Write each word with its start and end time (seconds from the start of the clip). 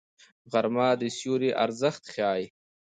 غرمه 0.51 0.89
د 1.01 1.03
سیوري 1.17 1.51
ارزښت 1.63 2.03
ښيي 2.13 2.45